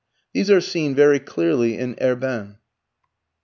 [0.33, 2.55] These are seen very clearly in Herbin.